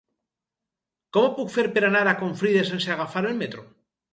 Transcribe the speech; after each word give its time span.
Com 1.17 1.27
ho 1.27 1.31
puc 1.35 1.53
fer 1.57 1.65
per 1.75 1.85
anar 1.91 2.03
a 2.13 2.17
Confrides 2.25 2.73
sense 2.75 2.93
agafar 2.99 3.25
el 3.35 3.39
metro? 3.45 3.71